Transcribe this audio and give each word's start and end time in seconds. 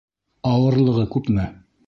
Ауырлығы 0.53 1.05
күпме? 1.17 1.47